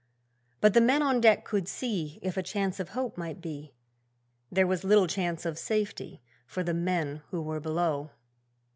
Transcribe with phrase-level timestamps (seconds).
[0.61, 3.71] But the men on deck could see If a chance of hope might be
[4.51, 8.09] There was little chance of safety for the men who were below.